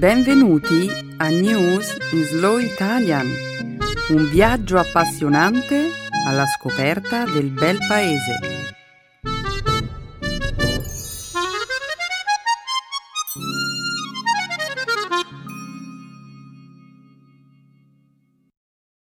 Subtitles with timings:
[0.00, 3.26] Benvenuti a News in Slow Italian,
[4.08, 5.90] un viaggio appassionante
[6.26, 8.38] alla scoperta del bel paese.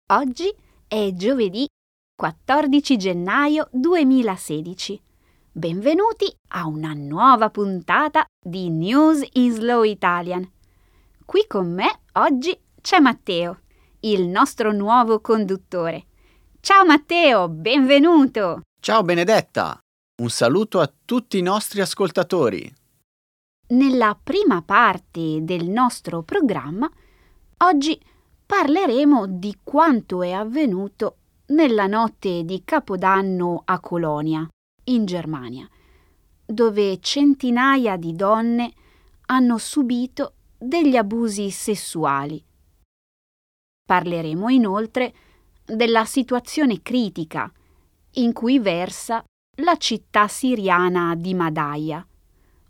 [0.07, 0.50] Oggi
[0.89, 1.68] è giovedì
[2.14, 4.99] 14 gennaio 2016.
[5.53, 10.54] Benvenuti a una nuova puntata di News in Slow Italian.
[11.26, 13.62] Qui con me oggi c'è Matteo,
[14.03, 16.07] il nostro nuovo conduttore.
[16.61, 18.61] Ciao Matteo, benvenuto!
[18.80, 19.76] Ciao Benedetta,
[20.22, 22.72] un saluto a tutti i nostri ascoltatori.
[23.70, 26.89] Nella prima parte del nostro programma,
[27.64, 28.00] oggi
[28.46, 34.48] parleremo di quanto è avvenuto nella notte di Capodanno a Colonia,
[34.84, 35.69] in Germania,
[36.45, 38.72] dove centinaia di donne
[39.27, 42.43] hanno subito degli abusi sessuali.
[43.85, 45.15] Parleremo inoltre
[45.65, 47.51] della situazione critica
[48.15, 49.25] in cui versa
[49.61, 52.07] la città siriana di Madaya,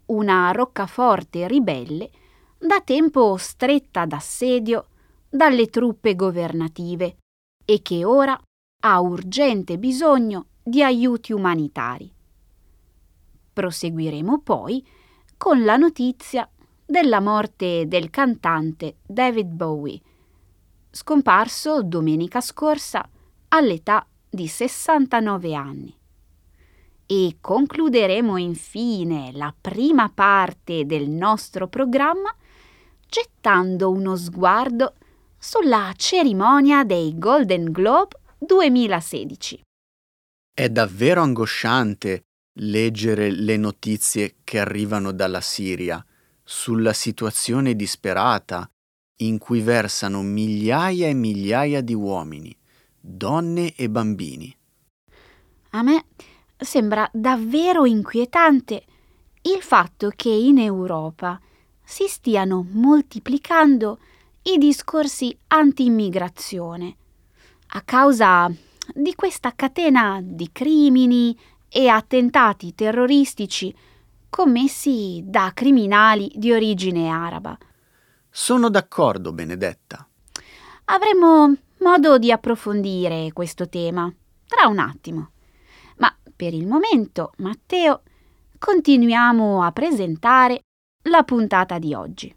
[0.06, 2.10] una roccaforte ribelle
[2.58, 4.86] da tempo stretta d'assedio
[5.28, 7.18] dalle truppe governative
[7.64, 8.40] e che ora
[8.82, 12.12] ha urgente bisogno di aiuti umanitari.
[13.52, 14.86] Proseguiremo poi
[15.36, 16.48] con la notizia
[16.86, 20.00] della morte del cantante David Bowie,
[20.90, 23.06] scomparso domenica scorsa
[23.48, 25.94] all'età di 69 anni.
[27.08, 32.34] E concluderemo infine la prima parte del nostro programma
[33.08, 34.94] gettando uno sguardo
[35.38, 39.62] sulla cerimonia dei Golden Globe 2016.
[40.52, 42.22] È davvero angosciante
[42.60, 46.04] leggere le notizie che arrivano dalla Siria
[46.48, 48.70] sulla situazione disperata
[49.20, 52.56] in cui versano migliaia e migliaia di uomini,
[53.00, 54.56] donne e bambini.
[55.70, 56.04] A me
[56.56, 58.84] sembra davvero inquietante
[59.42, 61.40] il fatto che in Europa
[61.82, 63.98] si stiano moltiplicando
[64.42, 66.96] i discorsi anti-immigrazione
[67.70, 68.48] a causa
[68.94, 71.36] di questa catena di crimini
[71.68, 73.74] e attentati terroristici
[74.36, 77.56] commessi da criminali di origine araba.
[78.28, 80.06] Sono d'accordo, Benedetta.
[80.84, 84.12] Avremo modo di approfondire questo tema
[84.46, 85.30] tra un attimo.
[85.96, 88.02] Ma per il momento, Matteo,
[88.58, 90.64] continuiamo a presentare
[91.04, 92.36] la puntata di oggi.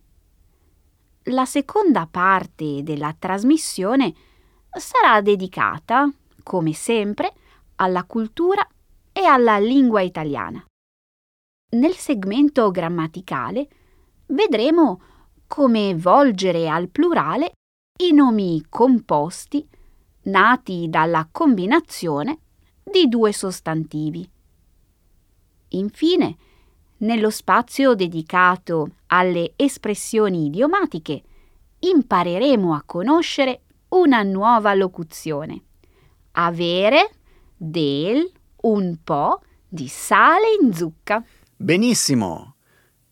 [1.23, 4.13] La seconda parte della trasmissione
[4.71, 6.09] sarà dedicata,
[6.43, 7.33] come sempre,
[7.75, 8.66] alla cultura
[9.11, 10.63] e alla lingua italiana.
[11.72, 13.68] Nel segmento grammaticale
[14.28, 15.02] vedremo
[15.46, 17.52] come volgere al plurale
[18.00, 19.68] i nomi composti
[20.24, 22.40] nati dalla combinazione
[22.84, 24.28] di due sostantivi.
[25.69, 26.38] Infine,
[26.97, 31.22] nello spazio dedicato alle espressioni idiomatiche,
[31.78, 35.62] impareremo a conoscere una nuova locuzione.
[36.31, 37.12] Avere
[37.56, 38.28] del
[38.62, 41.24] un po' di sale in zucca.
[41.62, 42.56] Benissimo.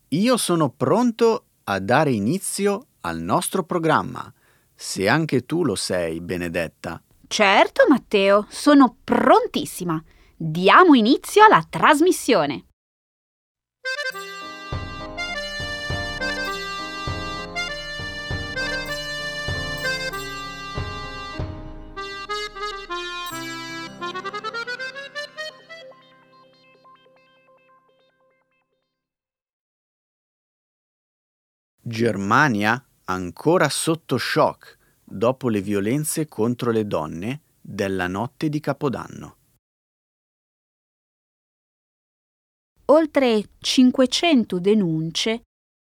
[0.08, 4.32] Io sono pronto a dare inizio al nostro programma,
[4.74, 6.98] se anche tu lo sei, Benedetta.
[7.26, 10.02] Certo, Matteo, sono prontissima.
[10.34, 12.67] Diamo inizio alla trasmissione.
[31.88, 39.36] Germania ancora sotto shock dopo le violenze contro le donne della notte di Capodanno.
[42.90, 45.42] Oltre 500 denunce,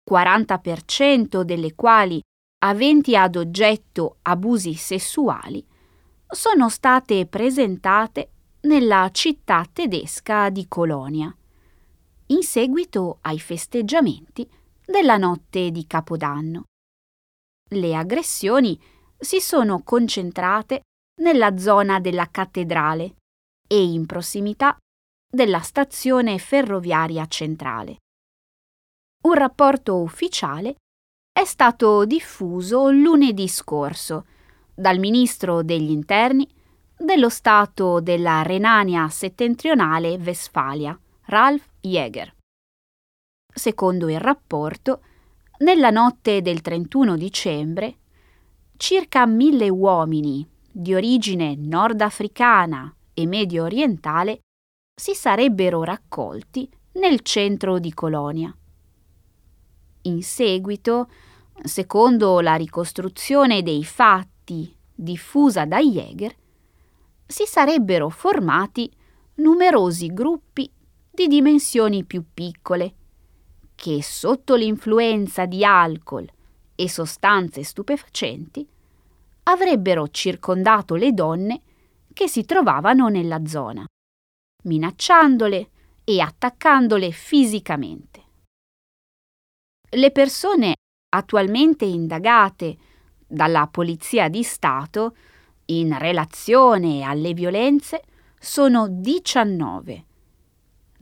[0.08, 2.20] 40% delle quali
[2.64, 5.66] aventi ad oggetto abusi sessuali,
[6.26, 8.30] sono state presentate
[8.62, 11.34] nella città tedesca di Colonia,
[12.26, 14.46] in seguito ai festeggiamenti
[14.84, 16.64] della notte di Capodanno.
[17.70, 18.81] Le aggressioni
[19.19, 20.82] si sono concentrate
[21.22, 23.16] nella zona della cattedrale
[23.66, 24.76] e in prossimità
[25.28, 27.98] della stazione ferroviaria centrale.
[29.25, 30.76] Un rapporto ufficiale
[31.32, 34.26] è stato diffuso lunedì scorso
[34.75, 36.46] dal ministro degli interni
[36.96, 42.32] dello Stato della Renania settentrionale Westfalia, Ralf Jäger.
[43.54, 45.00] Secondo il rapporto,
[45.58, 47.98] Nella notte del 31 dicembre,
[48.76, 54.40] circa mille uomini di origine nordafricana e medio orientale
[54.92, 58.54] si sarebbero raccolti nel centro di Colonia.
[60.02, 61.08] In seguito,
[61.62, 66.34] secondo la ricostruzione dei fatti diffusa da Jäger,
[67.24, 68.90] si sarebbero formati
[69.36, 70.68] numerosi gruppi
[71.08, 72.94] di dimensioni più piccole,
[73.84, 76.26] che sotto l'influenza di alcol
[76.75, 78.66] e sostanze stupefacenti
[79.42, 81.60] avrebbero circondato le donne
[82.14, 83.84] che si trovavano nella zona,
[84.62, 85.69] minacciandole
[86.02, 88.22] e attaccandole fisicamente.
[89.90, 90.76] Le persone
[91.14, 92.78] attualmente indagate
[93.26, 95.14] dalla Polizia di Stato
[95.66, 98.02] in relazione alle violenze
[98.38, 100.04] sono 19.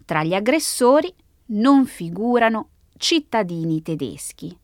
[0.04, 1.14] Tra gli aggressori
[1.52, 2.70] non figurano
[3.02, 4.56] cittadini tedeschi.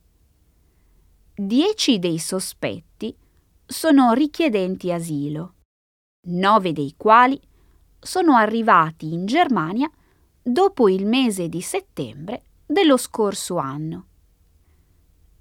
[1.34, 3.12] Dieci dei sospetti
[3.66, 5.54] sono richiedenti asilo,
[6.28, 7.40] nove dei quali
[7.98, 9.90] sono arrivati in Germania
[10.40, 14.06] dopo il mese di settembre dello scorso anno.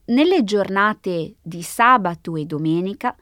[0.05, 3.15] Nelle giornate di sabato e domenica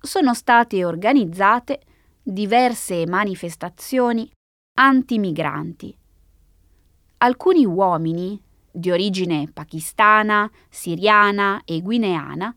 [0.00, 1.82] sono state organizzate
[2.22, 4.30] diverse manifestazioni
[4.78, 5.94] antimigranti.
[7.18, 8.42] Alcuni uomini
[8.72, 12.56] di origine pakistana, siriana e guineana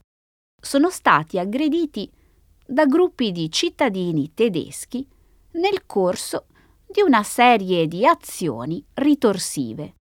[0.59, 2.09] sono stati aggrediti
[2.65, 5.07] da gruppi di cittadini tedeschi
[5.51, 6.47] nel corso
[6.87, 9.95] di una serie di azioni ritorsive.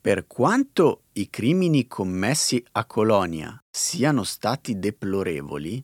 [0.00, 5.82] Per quanto i crimini commessi a Colonia siano stati deplorevoli,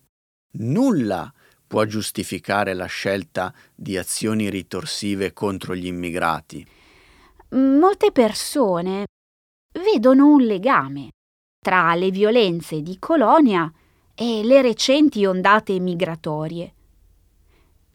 [0.52, 1.32] nulla
[1.66, 6.66] può giustificare la scelta di azioni ritorsive contro gli immigrati.
[7.52, 9.06] Molte persone
[9.82, 11.10] vedono un legame
[11.58, 13.68] tra le violenze di Colonia
[14.14, 16.74] e le recenti ondate migratorie.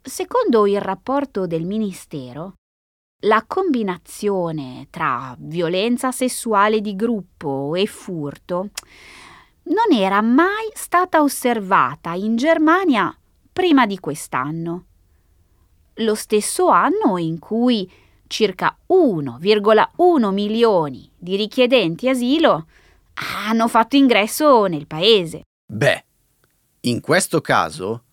[0.01, 2.55] Secondo il rapporto del Ministero,
[3.23, 8.71] la combinazione tra violenza sessuale di gruppo e furto
[9.63, 13.17] non era mai stata osservata in Germania
[13.53, 14.85] prima di quest'anno.
[15.99, 17.89] Lo stesso anno in cui
[18.27, 22.67] circa 1,1 milioni di richiedenti asilo
[23.47, 25.43] hanno fatto ingresso nel paese.
[25.65, 26.03] Beh,
[26.81, 28.03] in questo caso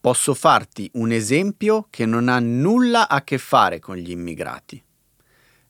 [0.00, 4.82] posso farti un esempio che non ha nulla a che fare con gli immigrati.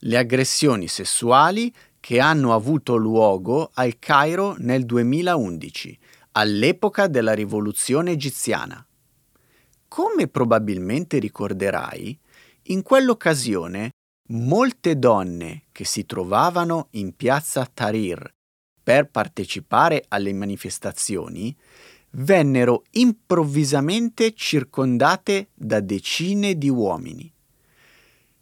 [0.03, 5.99] Le aggressioni sessuali che hanno avuto luogo al Cairo nel 2011,
[6.33, 8.85] all'epoca della rivoluzione egiziana.
[9.89, 12.19] Come probabilmente ricorderai,
[12.65, 13.91] in quell'occasione
[14.31, 18.33] molte donne che si trovavano in piazza Tahrir
[18.83, 21.57] per partecipare alle manifestazioni
[22.13, 27.33] vennero improvvisamente circondate da decine di uomini.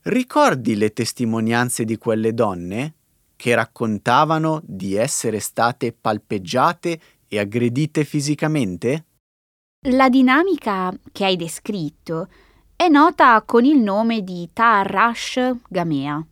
[0.02, 2.94] Ricordi le testimonianze di quelle donne
[3.36, 9.04] che raccontavano di essere state palpeggiate e aggredite fisicamente?
[9.88, 12.28] La dinamica che hai descritto
[12.80, 16.24] è nota con il nome di Ta'arrash Gamea,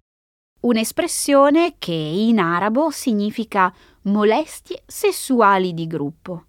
[0.60, 6.44] un'espressione che in arabo significa molestie sessuali di gruppo.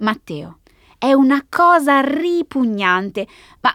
[0.00, 0.58] Matteo,
[0.98, 3.26] è una cosa ripugnante,
[3.62, 3.74] ma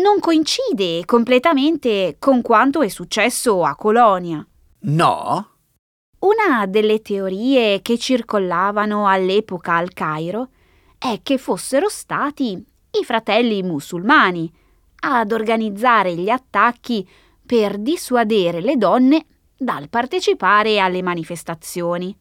[0.00, 4.44] non coincide completamente con quanto è successo a Colonia.
[4.84, 5.48] No?
[6.20, 10.48] Una delle teorie che circolavano all'epoca al Cairo
[10.96, 14.50] è che fossero stati i fratelli musulmani
[15.04, 17.08] ad organizzare gli attacchi
[17.44, 22.16] per dissuadere le donne dal partecipare alle manifestazioni.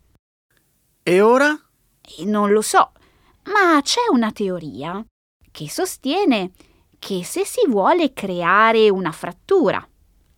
[1.04, 1.58] E ora?
[2.26, 2.92] Non lo so,
[3.46, 5.04] ma c'è una teoria
[5.52, 6.52] che sostiene
[7.00, 9.86] che se si vuole creare una frattura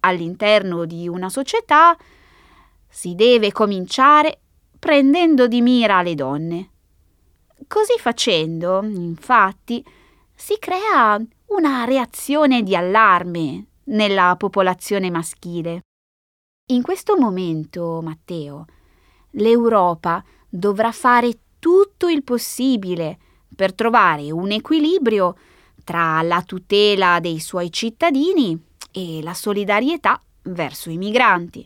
[0.01, 1.97] all'interno di una società,
[2.87, 4.39] si deve cominciare
[4.79, 6.69] prendendo di mira le donne.
[7.67, 9.83] Così facendo, infatti,
[10.35, 11.21] si crea
[11.55, 15.81] una reazione di allarme nella popolazione maschile.
[16.71, 18.65] In questo momento, Matteo,
[19.31, 23.19] l'Europa dovrà fare tutto il possibile
[23.55, 25.37] per trovare un equilibrio
[25.83, 28.59] tra la tutela dei suoi cittadini
[28.91, 31.63] e la solidarietà verso i migranti.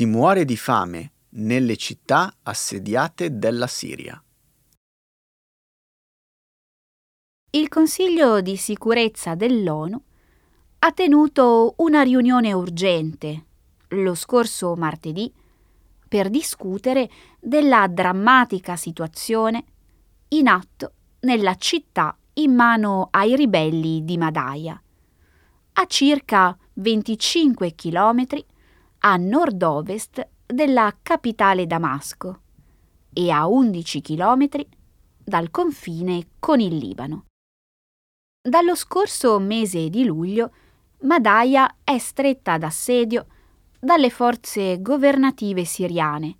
[0.00, 4.18] Si muore di fame nelle città assediate della Siria.
[7.50, 10.02] Il Consiglio di sicurezza dell'ONU
[10.78, 13.44] ha tenuto una riunione urgente
[13.88, 15.30] lo scorso martedì
[16.08, 19.64] per discutere della drammatica situazione
[20.28, 24.82] in atto nella città in mano ai ribelli di Madaya,
[25.74, 28.42] a circa 25 chilometri
[29.02, 32.40] a nord-ovest della capitale Damasco
[33.12, 34.66] e a 11 chilometri
[35.24, 37.24] dal confine con il Libano.
[38.42, 40.52] Dallo scorso mese di luglio,
[41.02, 43.26] Madaya è stretta d'assedio
[43.78, 46.36] dalle forze governative siriane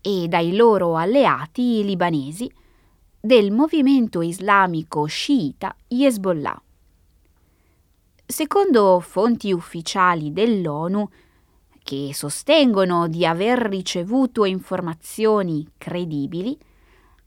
[0.00, 2.50] e dai loro alleati libanesi
[3.20, 6.62] del movimento islamico sciita Hezbollah.
[8.24, 11.10] Secondo fonti ufficiali dell'ONU,
[11.88, 16.54] che sostengono di aver ricevuto informazioni credibili,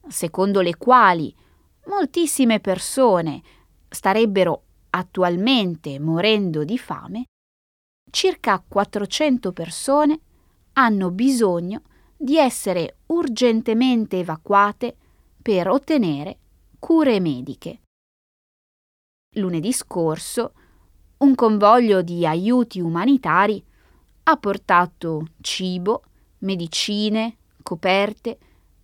[0.08, 1.36] secondo le quali
[1.88, 3.42] moltissime persone
[3.90, 7.26] starebbero attualmente morendo di fame,
[8.12, 10.20] circa 400 persone
[10.74, 11.82] hanno bisogno
[12.16, 14.96] di essere urgentemente evacuate
[15.42, 16.38] per ottenere
[16.78, 17.82] cure mediche.
[19.38, 20.54] Lunedì scorso
[21.18, 23.66] un convoglio di aiuti umanitari
[24.32, 26.04] ha portato cibo,
[26.40, 28.38] medicine, coperte,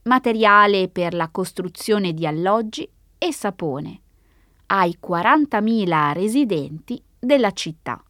[0.03, 4.01] materiale per la costruzione di alloggi e sapone
[4.67, 8.01] ai 40.000 residenti della città.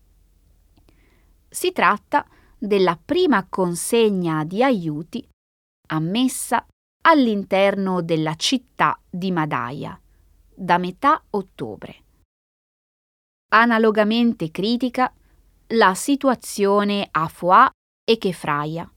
[1.50, 2.25] Si tratta
[2.58, 5.25] della prima consegna di aiuti
[5.89, 6.65] ammessa
[7.03, 10.00] all'interno della città di Madaya
[10.53, 12.03] da metà ottobre.
[13.50, 15.13] Analogamente critica
[15.72, 17.70] la situazione a Foà
[18.06, 18.90] e Chefraia.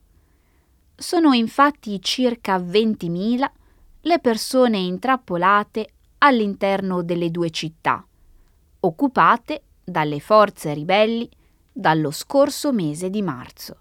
[0.95, 3.50] Sono infatti circa 20.000
[4.03, 8.07] le persone intrappolate all'interno delle due città,
[8.81, 11.29] occupate dalle forze ribelli
[11.73, 13.81] dallo scorso mese di marzo.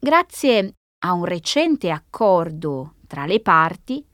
[0.00, 0.74] Grazie
[1.04, 4.04] a un recente accordo tra le parti,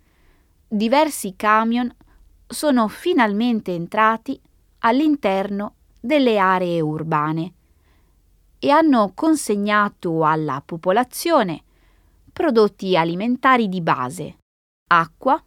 [0.68, 1.94] diversi camion
[2.46, 4.38] sono finalmente entrati
[4.80, 5.75] all'interno
[6.06, 7.52] delle aree urbane
[8.58, 11.62] e hanno consegnato alla popolazione
[12.32, 14.38] prodotti alimentari di base,
[14.88, 15.42] acqua,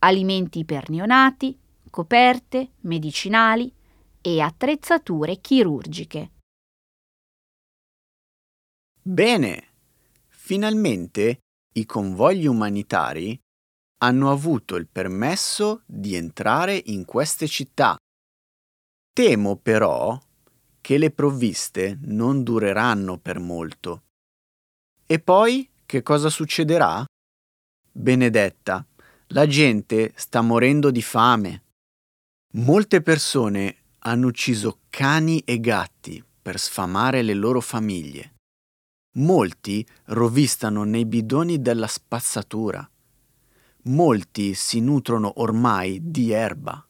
[0.00, 1.58] alimenti per neonati,
[1.90, 3.72] coperte, medicinali
[4.20, 6.30] e attrezzature chirurgiche.
[9.00, 9.68] Bene,
[10.28, 11.40] finalmente
[11.74, 13.38] i convogli umanitari
[14.02, 17.96] hanno avuto il permesso di entrare in queste città.
[19.14, 20.20] Temo però
[20.80, 24.02] che le provviste non dureranno per molto.
[25.06, 27.04] E poi che cosa succederà?
[27.92, 28.84] Benedetta,
[29.28, 31.62] la gente sta morendo di fame.
[32.54, 38.34] Molte persone hanno ucciso cani e gatti per sfamare le loro famiglie.
[39.18, 42.84] Molti rovistano nei bidoni della spazzatura.
[43.82, 46.84] Molti si nutrono ormai di erba.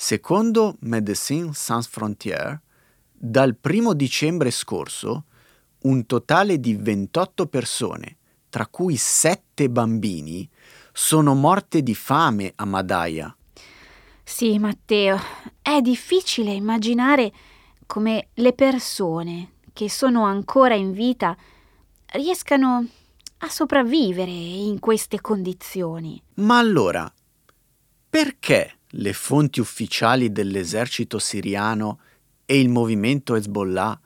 [0.00, 2.60] Secondo Médecins Sans Frontières,
[3.10, 5.24] dal primo dicembre scorso,
[5.82, 8.16] un totale di 28 persone,
[8.48, 10.48] tra cui 7 bambini,
[10.92, 13.36] sono morte di fame a Madaya.
[14.22, 15.18] Sì, Matteo,
[15.60, 17.32] è difficile immaginare
[17.84, 21.36] come le persone che sono ancora in vita
[22.12, 22.86] riescano
[23.38, 26.22] a sopravvivere in queste condizioni.
[26.34, 27.12] Ma allora,
[28.08, 32.00] perché le fonti ufficiali dell'esercito siriano
[32.46, 34.00] e il movimento Hezbollah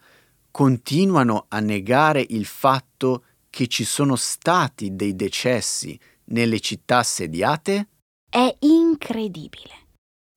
[0.51, 7.89] continuano a negare il fatto che ci sono stati dei decessi nelle città assediate?
[8.29, 9.71] È incredibile.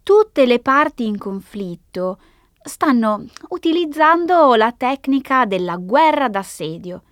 [0.04, 2.20] Tutte le parti in conflitto
[2.62, 7.04] stanno utilizzando la tecnica della guerra d'assedio.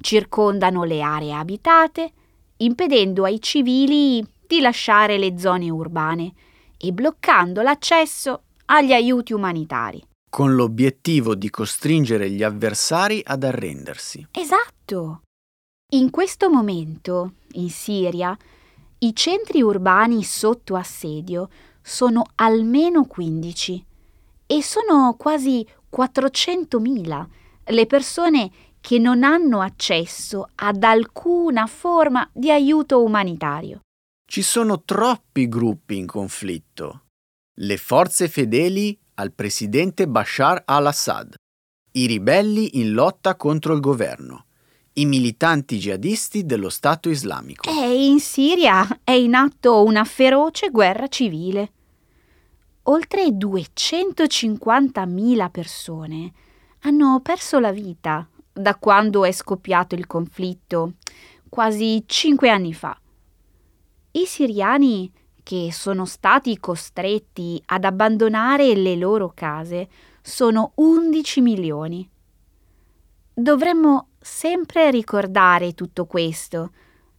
[0.00, 2.12] Circondano le aree abitate,
[2.58, 6.34] impedendo ai civili di lasciare le zone urbane
[6.82, 10.02] e bloccando l'accesso agli aiuti umanitari.
[10.30, 14.26] Con l'obiettivo di costringere gli avversari ad arrendersi.
[14.30, 15.22] Esatto.
[15.92, 18.36] In questo momento, in Siria,
[18.98, 21.48] i centri urbani sotto assedio
[21.82, 23.84] sono almeno 15
[24.46, 27.26] e sono quasi 400.000
[27.64, 33.80] le persone che non hanno accesso ad alcuna forma di aiuto umanitario.
[34.30, 37.06] Ci sono troppi gruppi in conflitto.
[37.58, 41.34] Le forze fedeli al presidente Bashar al-Assad,
[41.90, 44.44] I ribelli in lotta contro il governo.
[44.92, 47.68] I militanti jihadisti dello Stato islamico.
[47.68, 51.72] E in Siria è in atto una feroce guerra civile.
[52.82, 56.32] Oltre 250.000 persone
[56.82, 60.92] hanno perso la vita da quando è scoppiato il conflitto,
[61.48, 62.96] quasi cinque anni fa.
[64.12, 65.12] I siriani
[65.44, 69.88] che sono stati costretti ad abbandonare le loro case
[70.20, 72.10] sono 11 milioni.
[73.32, 76.72] Dovremmo sempre ricordare tutto questo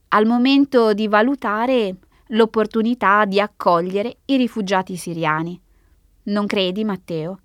[0.09, 1.95] al momento di valutare
[2.27, 5.59] l'opportunità di accogliere i rifugiati siriani.
[6.23, 7.39] Non credi, Matteo?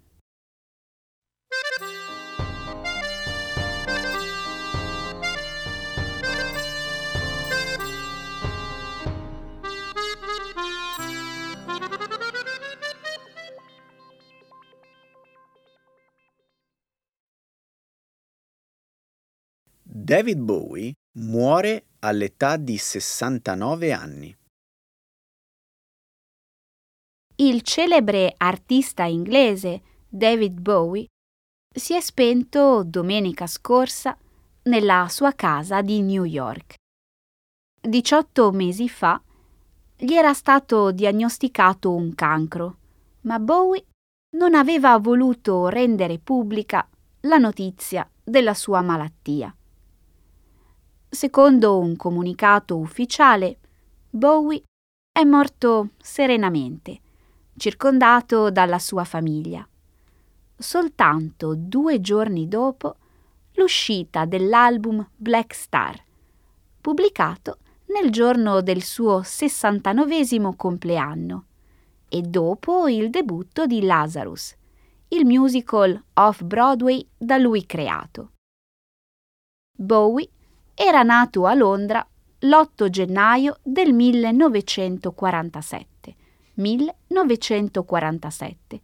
[19.98, 24.36] David Bowie muore all'età di 69 anni.
[27.36, 31.06] Il celebre artista inglese David Bowie
[31.74, 34.14] si è spento domenica scorsa
[34.64, 36.74] nella sua casa di New York.
[37.80, 39.18] 18 mesi fa
[39.96, 42.76] gli era stato diagnosticato un cancro,
[43.22, 43.86] ma Bowie
[44.36, 46.86] non aveva voluto rendere pubblica
[47.20, 49.56] la notizia della sua malattia.
[51.16, 53.56] Secondo un comunicato ufficiale,
[54.10, 54.64] Bowie
[55.10, 57.00] è morto serenamente,
[57.56, 59.66] circondato dalla sua famiglia.
[60.58, 62.96] Soltanto due giorni dopo
[63.54, 65.98] l'uscita dell'album Black Star,
[66.82, 67.60] pubblicato
[67.98, 71.44] nel giorno del suo 69 compleanno
[72.10, 74.54] e dopo il debutto di Lazarus,
[75.08, 78.32] il musical off-Broadway da lui creato.
[79.78, 80.28] Bowie
[80.78, 82.06] era nato a Londra
[82.40, 86.14] l'8 gennaio del 1947,
[86.52, 88.80] 1947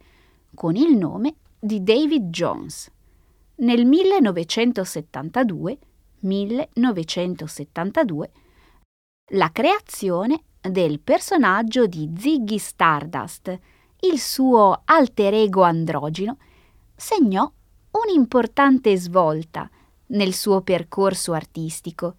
[0.55, 2.89] con il nome di David Jones.
[3.57, 5.77] Nel 1972,
[6.21, 8.31] 1972
[9.33, 13.55] la creazione del personaggio di Ziggy Stardust,
[13.99, 16.37] il suo alter ego androgino,
[16.95, 17.47] segnò
[17.91, 19.69] un'importante svolta
[20.07, 22.17] nel suo percorso artistico.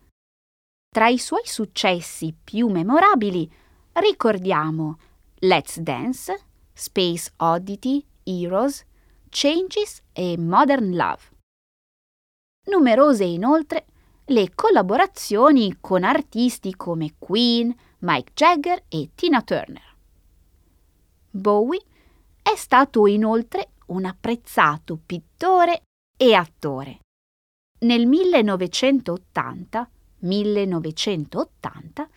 [0.88, 3.50] Tra i suoi successi più memorabili
[3.94, 4.98] ricordiamo
[5.40, 6.40] Let's Dance,
[6.72, 8.84] Space Oddity, Heroes,
[9.28, 11.22] Changes e Modern Love.
[12.66, 13.86] Numerose inoltre
[14.26, 19.96] le collaborazioni con artisti come Queen, Mike Jagger e Tina Turner.
[21.30, 21.82] Bowie
[22.40, 25.82] è stato inoltre un apprezzato pittore
[26.16, 27.00] e attore
[27.84, 32.08] nel 1980, 1980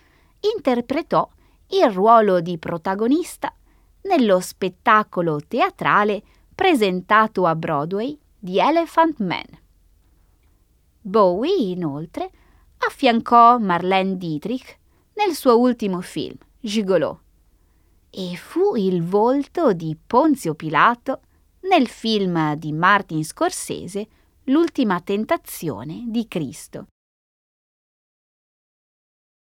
[0.55, 1.29] interpretò
[1.69, 3.53] il ruolo di protagonista
[4.03, 6.23] nello spettacolo teatrale
[6.55, 9.45] presentato a Broadway di Elephant Man.
[11.01, 12.31] Bowie, inoltre,
[12.77, 14.77] affiancò Marlene Dietrich
[15.15, 17.21] nel suo ultimo film, Gigolo,
[18.09, 21.21] e fu il volto di Ponzio Pilato
[21.61, 24.07] nel film di Martin Scorsese
[24.49, 26.87] L'ultima tentazione di Cristo.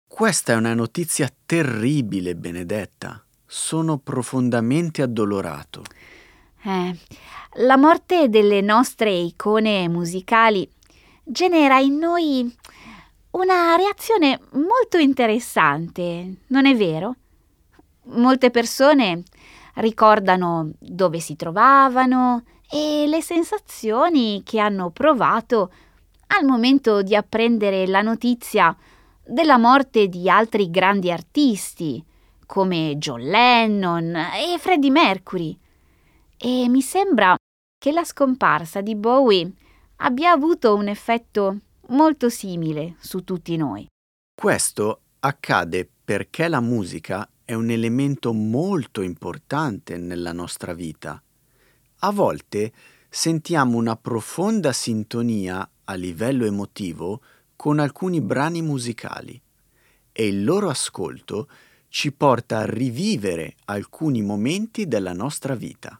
[0.07, 3.25] Questa è una notizia terribile, Benedetta.
[3.43, 5.81] Sono profondamente addolorato.
[6.61, 6.95] Eh,
[7.63, 10.69] la morte delle nostre icone musicali
[11.23, 12.55] genera in noi
[13.31, 17.15] una reazione molto interessante, non è vero?
[18.03, 19.23] Molte persone
[19.75, 25.71] ricordano dove si trovavano e le sensazioni che hanno provato
[26.27, 28.75] al momento di apprendere la notizia
[29.23, 32.03] della morte di altri grandi artisti
[32.45, 35.57] come John Lennon e Freddie Mercury.
[36.37, 37.35] E mi sembra
[37.77, 39.51] che la scomparsa di Bowie
[39.97, 41.57] abbia avuto un effetto
[41.89, 43.85] molto simile su tutti noi.
[44.33, 51.21] Questo accade perché la musica è un elemento molto importante nella nostra vita
[52.03, 52.71] a volte
[53.09, 57.21] sentiamo una profonda sintonia a livello emotivo
[57.55, 59.39] con alcuni brani musicali
[60.11, 61.47] e il loro ascolto
[61.89, 65.99] ci porta a rivivere alcuni momenti della nostra vita.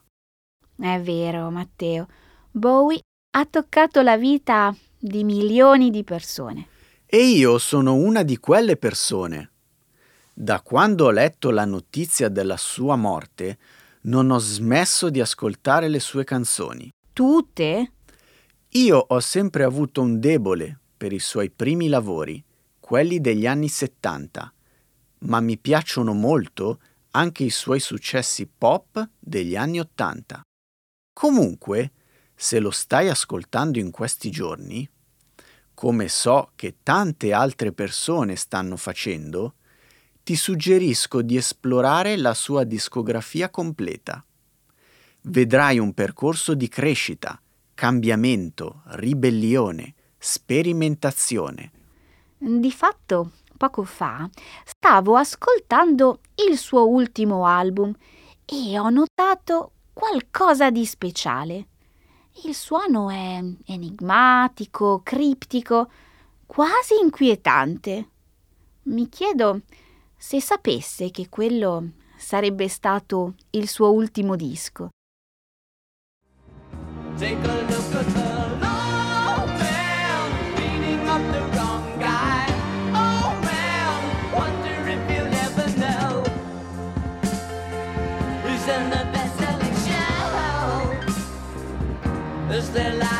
[0.76, 2.08] È vero, Matteo.
[2.50, 3.00] Bowie
[3.34, 6.68] ha toccato la vita di milioni di persone.
[7.06, 9.50] E io sono una di quelle persone.
[10.32, 13.58] Da quando ho letto la notizia della sua morte,
[14.02, 16.90] non ho smesso di ascoltare le sue canzoni.
[17.12, 17.92] Tutte?
[18.70, 22.42] Io ho sempre avuto un debole per i suoi primi lavori,
[22.80, 24.52] quelli degli anni 70,
[25.18, 26.80] ma mi piacciono molto
[27.12, 30.42] anche i suoi successi pop degli anni 80.
[31.12, 31.92] Comunque,
[32.34, 34.88] se lo stai ascoltando in questi giorni,
[35.74, 39.54] come so che tante altre persone stanno facendo,
[40.22, 44.24] ti suggerisco di esplorare la sua discografia completa.
[45.22, 47.40] Vedrai un percorso di crescita,
[47.74, 51.70] cambiamento, ribellione, sperimentazione.
[52.38, 54.28] Di fatto, poco fa
[54.64, 57.94] stavo ascoltando il suo ultimo album
[58.44, 61.66] e ho notato qualcosa di speciale.
[62.44, 65.90] Il suono è enigmatico, criptico,
[66.46, 68.08] quasi inquietante.
[68.84, 69.60] Mi chiedo
[70.22, 74.90] se sapesse che quello sarebbe stato il suo ultimo disco.
[92.54, 93.11] At the long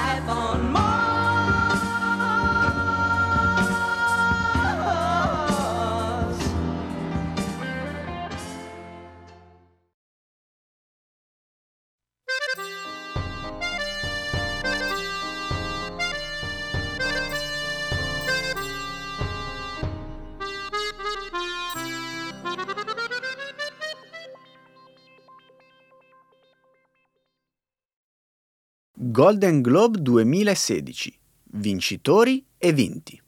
[28.94, 31.18] Golden Globe 2016.
[31.54, 33.20] Vincitori e vinti.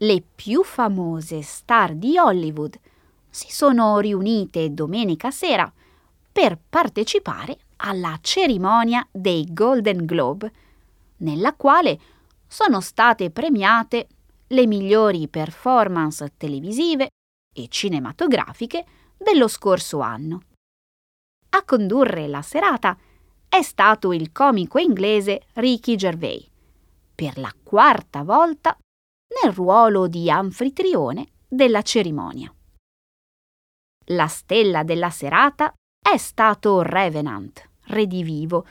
[0.00, 2.80] Le più famose star di Hollywood
[3.28, 5.70] si sono riunite domenica sera
[6.32, 10.52] per partecipare alla cerimonia dei Golden Globe,
[11.18, 12.00] nella quale
[12.46, 14.08] sono state premiate
[14.46, 17.10] le migliori performance televisive
[17.54, 18.86] e cinematografiche
[19.18, 20.44] dello scorso anno.
[21.50, 22.96] A condurre la serata
[23.48, 26.46] è stato il comico inglese Ricky Gervais,
[27.14, 28.76] per la quarta volta
[29.42, 32.52] nel ruolo di anfitrione della cerimonia.
[34.10, 38.66] La stella della serata è stato Revenant, Redivivo,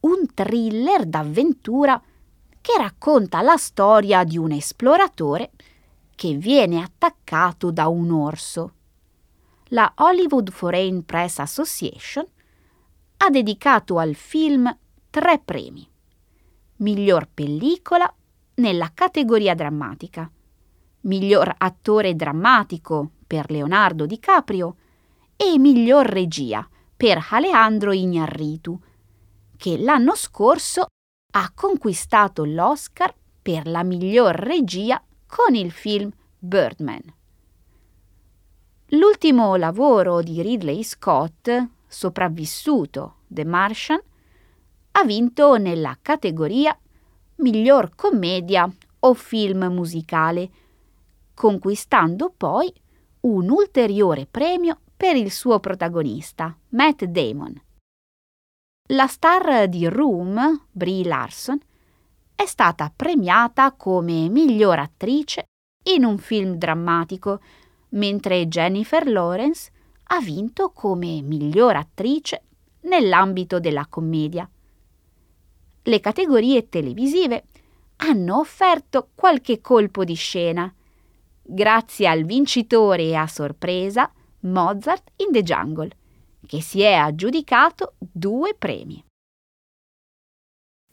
[0.00, 2.00] un thriller d'avventura
[2.60, 5.50] che racconta la storia di un esploratore
[6.14, 8.74] che viene attaccato da un orso.
[9.68, 12.26] La Hollywood Foreign Press Association
[13.22, 14.74] ha dedicato al film
[15.10, 15.86] tre premi.
[16.76, 18.12] Miglior pellicola
[18.54, 20.30] nella categoria drammatica,
[21.02, 24.76] miglior attore drammatico per Leonardo DiCaprio
[25.36, 28.78] e miglior regia per Alejandro Ignarritu,
[29.56, 30.86] che l'anno scorso
[31.32, 37.02] ha conquistato l'Oscar per la miglior regia con il film Birdman.
[38.88, 44.00] L'ultimo lavoro di Ridley Scott, sopravvissuto The Martian,
[44.92, 46.76] ha vinto nella categoria
[47.36, 50.50] miglior commedia o film musicale,
[51.34, 52.72] conquistando poi
[53.20, 57.60] un ulteriore premio per il suo protagonista, Matt Damon.
[58.92, 61.58] La star di Room, Brie Larson,
[62.34, 65.44] è stata premiata come miglior attrice
[65.84, 67.40] in un film drammatico,
[67.90, 69.70] mentre Jennifer Lawrence
[70.12, 72.42] ha vinto come miglior attrice
[72.82, 74.48] nell'ambito della commedia.
[75.82, 77.44] Le categorie televisive
[77.96, 80.72] hanno offerto qualche colpo di scena,
[81.42, 85.90] grazie al vincitore a sorpresa Mozart in the Jungle,
[86.46, 89.04] che si è aggiudicato due premi.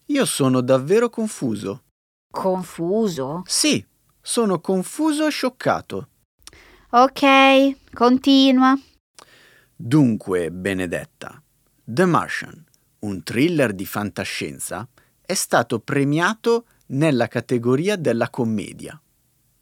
[0.09, 1.83] Io sono davvero confuso.
[2.31, 3.41] Confuso?
[3.45, 3.83] Sì,
[4.21, 6.09] sono confuso e scioccato.
[6.91, 8.77] Ok, continua.
[9.79, 11.39] Dunque, Benedetta,
[11.83, 12.65] The Martian,
[12.99, 14.87] un thriller di fantascienza,
[15.21, 18.99] è stato premiato nella categoria della commedia.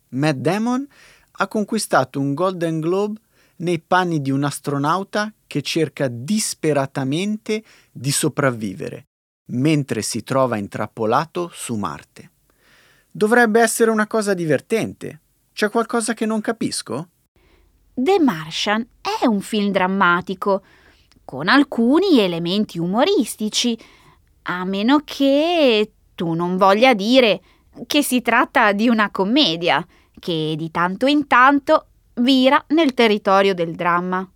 [0.09, 0.87] Matt Damon
[1.31, 3.19] ha conquistato un Golden Globe
[3.57, 9.07] nei panni di un astronauta che cerca disperatamente di sopravvivere
[9.47, 12.31] mentre si trova intrappolato su Marte.
[13.11, 15.19] Dovrebbe essere una cosa divertente.
[15.53, 17.09] C'è qualcosa che non capisco?
[17.97, 20.63] The Martian è un film drammatico,
[21.23, 23.79] con alcuni elementi umoristici,
[24.43, 27.41] a meno che tu non voglia dire
[27.87, 29.85] che si tratta di una commedia,
[30.19, 34.29] che di tanto in tanto vira nel territorio del dramma.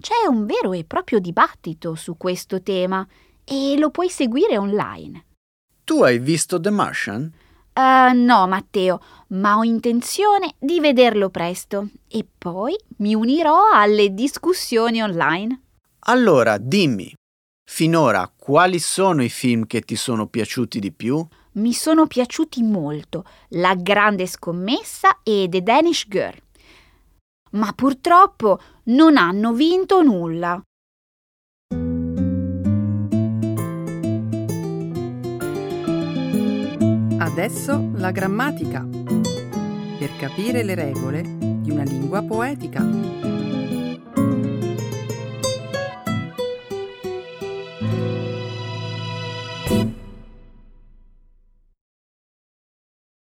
[0.00, 3.06] C'è un vero e proprio dibattito su questo tema
[3.44, 5.26] e lo puoi seguire online.
[5.84, 7.32] Tu hai visto The Martian?
[7.72, 15.00] Uh, no, Matteo, ma ho intenzione di vederlo presto e poi mi unirò alle discussioni
[15.02, 15.60] online.
[16.06, 17.14] Allora, dimmi,
[17.70, 21.24] finora quali sono i film che ti sono piaciuti di più?
[21.52, 26.38] Mi sono piaciuti molto La grande scommessa e The Danish Girl.
[27.52, 30.60] Ma purtroppo non hanno vinto nulla.
[37.22, 38.80] Adesso la grammatica.
[38.80, 42.82] Per capire le regole di una lingua poetica.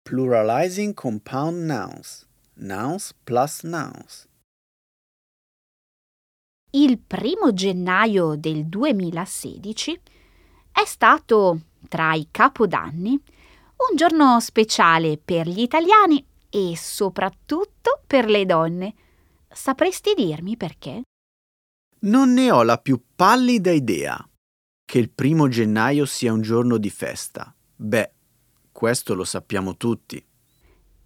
[0.02, 2.26] Pluralizing compound nouns.
[2.56, 4.28] Nouns plus nouns.
[6.72, 10.02] Il primo gennaio del 2016
[10.72, 13.22] è stato, tra i capodanni,
[13.78, 18.94] un giorno speciale per gli italiani e soprattutto per le donne.
[19.50, 21.02] Sapresti dirmi perché?
[22.00, 24.18] Non ne ho la più pallida idea.
[24.86, 27.54] Che il primo gennaio sia un giorno di festa.
[27.76, 28.12] Beh,
[28.72, 30.24] questo lo sappiamo tutti.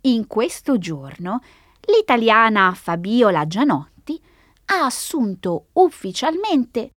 [0.02, 1.42] In questo giorno
[1.82, 4.22] l'italiana Fabiola Gianotti
[4.66, 6.92] ha assunto ufficialmente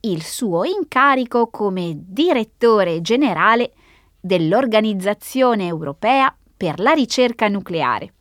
[0.00, 3.72] il suo incarico come direttore generale
[4.28, 8.12] dell'Organizzazione Europea per la ricerca nucleare.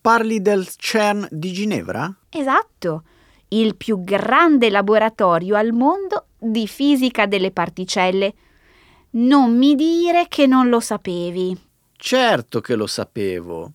[0.00, 2.14] Parli del CERN di Ginevra?
[2.28, 3.04] Esatto,
[3.48, 8.34] il più grande laboratorio al mondo di fisica delle particelle.
[9.12, 11.58] Non mi dire che non lo sapevi.
[11.96, 13.72] Certo che lo sapevo.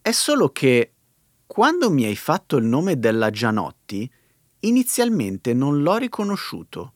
[0.00, 0.92] È solo che
[1.46, 4.10] quando mi hai fatto il nome della Gianotti,
[4.60, 6.92] inizialmente non l'ho riconosciuto.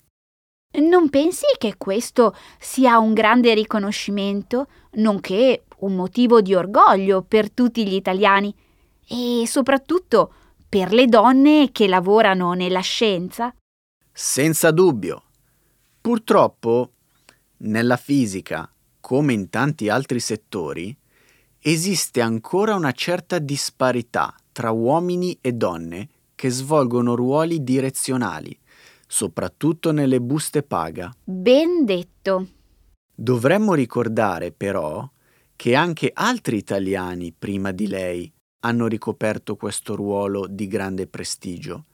[0.73, 7.85] Non pensi che questo sia un grande riconoscimento, nonché un motivo di orgoglio per tutti
[7.85, 8.55] gli italiani
[9.09, 10.33] e soprattutto
[10.69, 13.53] per le donne che lavorano nella scienza?
[14.13, 15.25] Senza dubbio.
[16.01, 16.93] Purtroppo,
[17.59, 20.97] nella fisica, come in tanti altri settori,
[21.59, 28.57] esiste ancora una certa disparità tra uomini e donne che svolgono ruoli direzionali
[29.11, 31.13] soprattutto nelle buste paga.
[31.25, 32.47] Ben detto.
[33.13, 35.07] Dovremmo ricordare però
[35.57, 41.87] che anche altri italiani prima di lei hanno ricoperto questo ruolo di grande prestigio.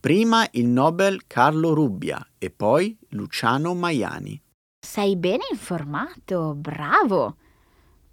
[0.00, 4.42] Prima il Nobel Carlo Rubbia e poi Luciano Maiani.
[4.84, 7.36] Sei bene informato, bravo.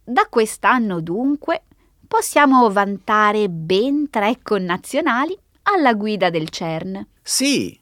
[0.04, 1.64] Da quest'anno dunque
[2.08, 7.08] possiamo vantare ben tre connazionali alla guida del CERN.
[7.22, 7.82] Sì,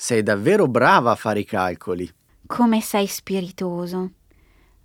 [0.00, 2.08] sei davvero brava a fare i calcoli.
[2.46, 4.12] Come sei spiritoso.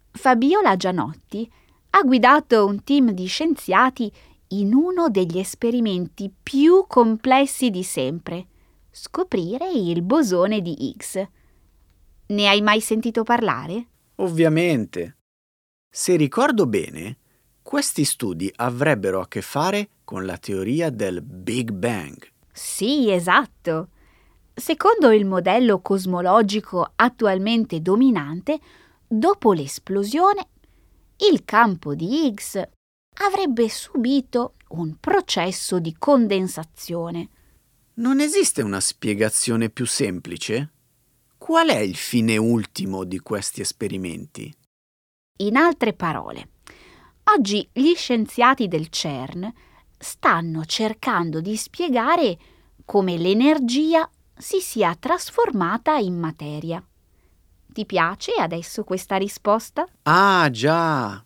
[0.09, 1.47] Fabiola Gianotti
[1.91, 4.11] ha guidato un team di scienziati
[4.49, 8.47] in uno degli esperimenti più complessi di sempre,
[8.89, 11.23] scoprire il bosone di Higgs.
[12.25, 13.85] Ne hai mai sentito parlare?
[14.15, 15.17] Ovviamente.
[15.91, 17.17] Se ricordo bene,
[17.61, 22.17] questi studi avrebbero a che fare con la teoria del Big Bang.
[22.51, 23.89] Sì, esatto.
[24.55, 28.59] Secondo il modello cosmologico attualmente dominante,
[29.07, 30.47] dopo l'esplosione,
[31.29, 32.61] il campo di Higgs
[33.25, 37.29] avrebbe subito un processo di condensazione.
[37.95, 40.71] Non esiste una spiegazione più semplice?
[41.37, 44.53] Qual è il fine ultimo di questi esperimenti?
[45.39, 46.49] In altre parole,
[47.35, 49.51] oggi gli scienziati del CERN
[49.97, 52.37] stanno cercando di spiegare
[52.85, 56.83] come l'energia si sia trasformata in materia.
[57.73, 59.85] Ti piace adesso questa risposta?
[60.03, 61.23] Ah, già.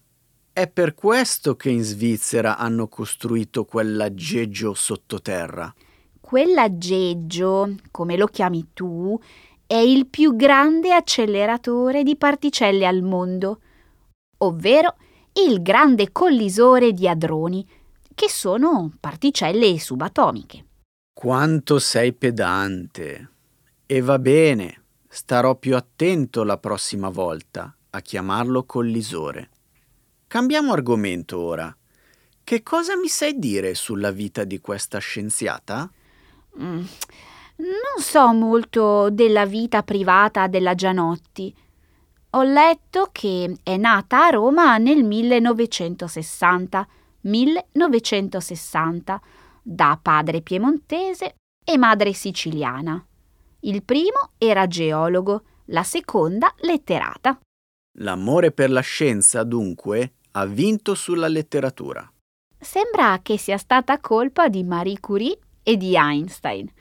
[0.53, 5.73] È per questo che in Svizzera hanno costruito quell'aggeggio sottoterra.
[6.19, 9.19] Quell'aggeggio, come lo chiami tu,
[9.65, 13.59] è il più grande acceleratore di particelle al mondo,
[14.37, 14.95] ovvero
[15.33, 17.67] il grande collisore di hadroni,
[18.15, 20.66] che sono particelle subatomiche.
[21.19, 23.29] Quanto sei pedante.
[23.87, 29.49] E va bene, starò più attento la prossima volta a chiamarlo collisore.
[30.27, 31.75] Cambiamo argomento ora.
[32.43, 35.89] Che cosa mi sai dire sulla vita di questa scienziata?
[36.61, 36.85] Mm,
[37.55, 41.51] non so molto della vita privata della Gianotti.
[42.29, 46.87] Ho letto che è nata a Roma nel 1960.
[47.21, 49.21] 1960
[49.69, 53.05] da padre piemontese e madre siciliana.
[53.61, 57.37] Il primo era geologo, la seconda letterata.
[57.99, 62.09] L'amore per la scienza, dunque, ha vinto sulla letteratura.
[62.57, 66.71] Sembra che sia stata colpa di Marie Curie e di Einstein.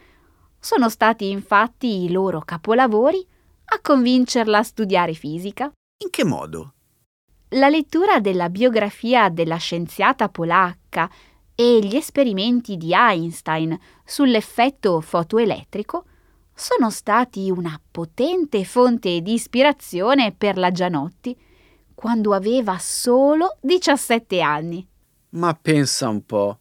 [0.60, 3.26] Sono stati infatti i loro capolavori
[3.64, 5.72] a convincerla a studiare fisica.
[6.04, 6.74] In che modo?
[7.50, 11.10] La lettura della biografia della scienziata polacca
[11.58, 16.04] e gli esperimenti di Einstein sull'effetto fotoelettrico
[16.54, 21.36] sono stati una potente fonte di ispirazione per la Gianotti
[21.94, 24.86] quando aveva solo 17 anni.
[25.30, 26.58] Ma pensa un po'.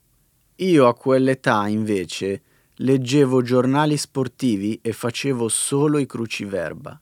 [0.55, 2.41] Io a quell'età, invece,
[2.75, 6.99] leggevo giornali sportivi e facevo solo i cruciverba.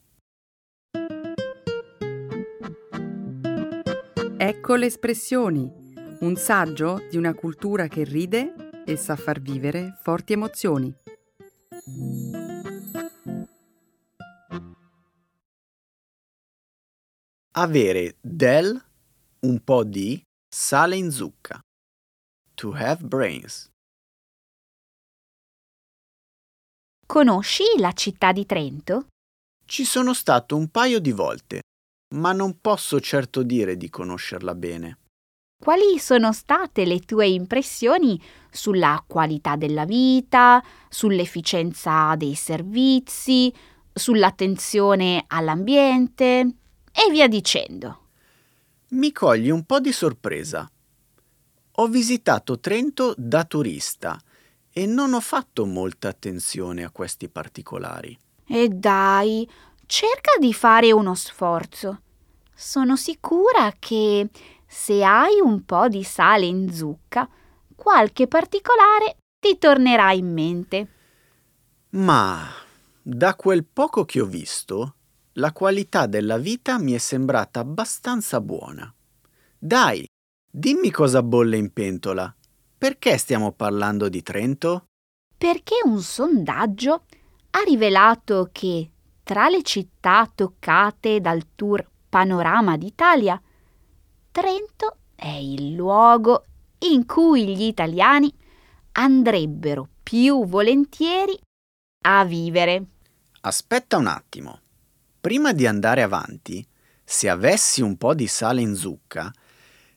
[4.36, 5.83] Ecco le espressioni,
[6.20, 10.94] un saggio di una cultura che ride e sa far vivere forti emozioni.
[17.56, 18.84] Avere del,
[19.42, 21.60] un po' di, sale in zucca.
[22.56, 23.70] To have brains.
[27.06, 29.08] Conosci la città di Trento?
[29.66, 31.62] Ci sono stato un paio di volte,
[32.16, 34.98] ma non posso certo dire di conoscerla bene.
[35.64, 38.22] Quali sono state le tue impressioni
[38.52, 43.50] sulla qualità della vita, sull'efficienza dei servizi,
[43.94, 46.56] sull'attenzione all'ambiente
[46.92, 48.08] e via dicendo?
[48.90, 50.70] Mi cogli un po' di sorpresa.
[51.76, 54.20] Ho visitato Trento da turista
[54.70, 58.20] e non ho fatto molta attenzione a questi particolari.
[58.46, 59.50] E dai,
[59.86, 62.02] cerca di fare uno sforzo.
[62.54, 64.30] Sono sicura che
[64.74, 67.30] se hai un po' di sale in zucca,
[67.76, 70.88] qualche particolare ti tornerà in mente.
[71.92, 72.50] Ma
[73.02, 74.96] da quel poco che ho visto,
[75.34, 78.92] la qualità della vita mi è sembrata abbastanza buona.
[79.60, 80.06] Dai,
[80.50, 82.36] dimmi cosa bolle in pentola.
[82.76, 84.86] Perché stiamo parlando di Trento?
[85.38, 87.06] Perché un sondaggio
[87.52, 88.90] ha rivelato che
[89.22, 93.40] tra le città toccate dal tour Panorama d'Italia,
[94.34, 96.46] Trento è il luogo
[96.80, 98.34] in cui gli italiani
[98.94, 101.40] andrebbero più volentieri
[102.06, 102.84] a vivere.
[103.42, 104.60] Aspetta un attimo.
[105.22, 106.68] Prima di andare avanti,
[107.04, 109.32] se avessi un po' di sale in zucca,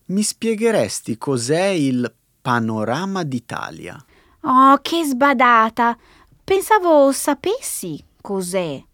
[0.09, 3.97] mi spiegheresti cos'è il Panorama d'Italia.
[4.43, 5.97] Oh, che sbadata!
[6.45, 8.85] Pensavo sapessi cos'è.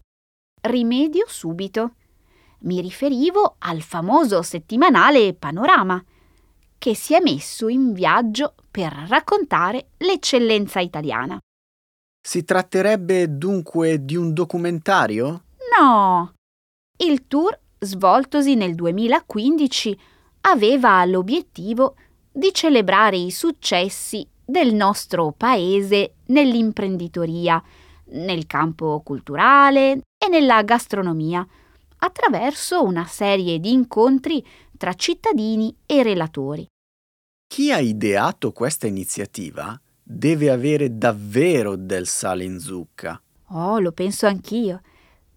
[0.61, 1.95] Rimedio subito.
[2.63, 6.01] Mi riferivo al famoso settimanale Panorama,
[6.77, 11.37] che si è messo in viaggio per raccontare l'eccellenza italiana.
[12.25, 15.43] Si tratterebbe dunque di un documentario?
[15.77, 16.33] No.
[16.97, 19.99] Il tour, svoltosi nel 2015,
[20.41, 21.95] aveva l'obiettivo
[22.31, 27.61] di celebrare i successi del nostro paese nell'imprenditoria,
[28.05, 31.45] nel campo culturale e nella gastronomia,
[32.03, 34.45] attraverso una serie di incontri
[34.77, 36.67] tra cittadini e relatori.
[37.47, 43.21] Chi ha ideato questa iniziativa deve avere davvero del sale in zucca.
[43.51, 44.81] Oh, lo penso anch'io.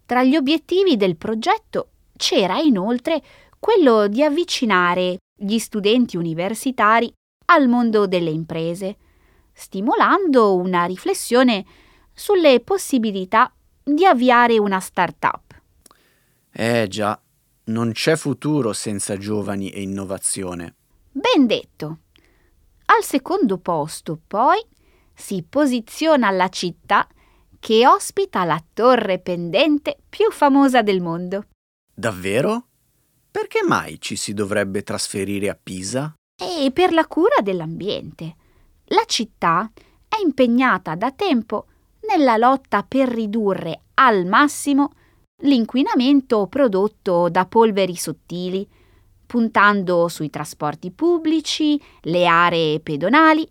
[0.05, 3.21] Tra gli obiettivi del progetto c'era inoltre
[3.59, 7.11] quello di avvicinare gli studenti universitari
[7.45, 8.97] al mondo delle imprese,
[9.53, 11.65] stimolando una riflessione
[12.13, 13.53] sulle possibilità
[13.83, 15.46] di avviare una start-up.
[16.59, 17.21] Eh già,
[17.65, 20.73] non c'è futuro senza giovani e innovazione.
[21.11, 21.99] Ben detto.
[22.85, 24.59] Al secondo posto, poi,
[25.13, 27.07] si posiziona la città
[27.59, 31.45] che ospita la torre pendente più famosa del mondo.
[31.93, 32.69] Davvero?
[33.29, 36.15] Perché mai ci si dovrebbe trasferire a Pisa?
[36.41, 38.35] E per la cura dell'ambiente.
[38.85, 39.71] La città
[40.07, 41.67] è impegnata da tempo
[42.09, 44.93] nella lotta per ridurre al massimo
[45.41, 48.67] l'inquinamento prodotto da polveri sottili,
[49.25, 53.47] puntando sui trasporti pubblici, le aree pedonali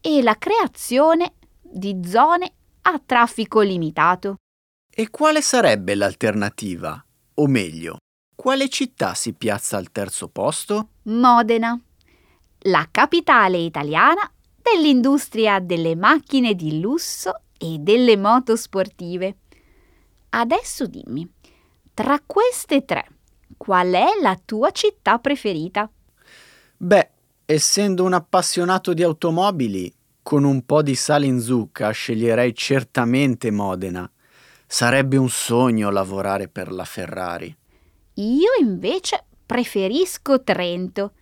[0.00, 2.52] e la creazione di zone
[2.82, 4.36] a traffico limitato.
[4.94, 7.04] E quale sarebbe l'alternativa?
[7.34, 7.98] O meglio,
[8.34, 10.90] quale città si piazza al terzo posto?
[11.04, 11.78] Modena,
[12.60, 14.30] la capitale italiana
[14.62, 19.38] dell'industria delle macchine di lusso e delle moto sportive.
[20.38, 21.26] Adesso dimmi,
[21.94, 23.06] tra queste tre,
[23.56, 25.90] qual è la tua città preferita?
[26.76, 27.10] Beh,
[27.46, 34.10] essendo un appassionato di automobili, con un po' di sale in zucca sceglierei certamente Modena,
[34.68, 37.56] Sarebbe un sogno lavorare per la Ferrari.
[38.14, 41.12] Io invece preferisco Trento.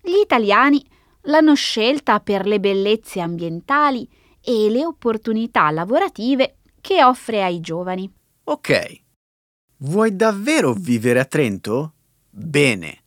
[0.00, 0.82] Gli italiani
[1.22, 4.08] l'hanno scelta per le bellezze ambientali
[4.40, 8.10] e le opportunità lavorative che offre ai giovani.
[8.50, 9.00] Ok.
[9.80, 11.92] Vuoi davvero vivere a Trento?
[12.30, 13.02] Bene.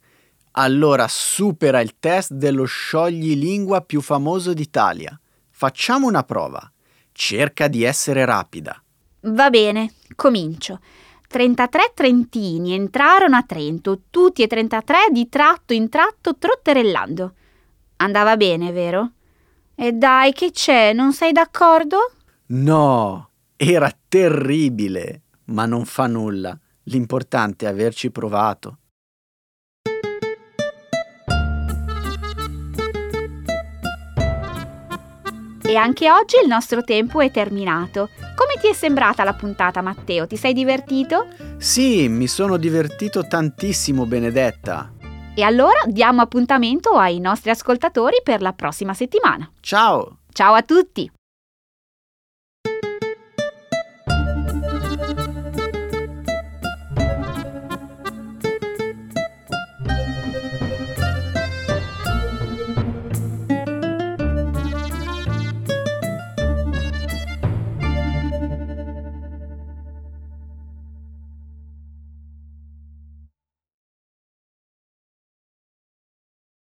[0.51, 5.19] Allora supera il test dello scioglilingua più famoso d'Italia.
[5.49, 6.71] Facciamo una prova.
[7.11, 8.79] Cerca di essere rapida.
[9.21, 10.79] Va bene, comincio.
[11.27, 17.33] 33 trentini entrarono a Trento, tutti e 33 di tratto in tratto trotterellando.
[17.95, 19.13] Andava bene, vero?
[19.73, 20.93] E dai, che c'è?
[20.93, 22.11] Non sei d'accordo?
[22.47, 25.21] No, era terribile,
[25.51, 26.57] ma non fa nulla.
[26.83, 28.77] L'importante è averci provato.
[35.63, 38.09] E anche oggi il nostro tempo è terminato.
[38.35, 40.27] Come ti è sembrata la puntata, Matteo?
[40.27, 41.27] Ti sei divertito?
[41.57, 44.91] Sì, mi sono divertito tantissimo, Benedetta.
[45.33, 49.49] E allora diamo appuntamento ai nostri ascoltatori per la prossima settimana.
[49.61, 50.17] Ciao!
[50.33, 51.09] Ciao a tutti!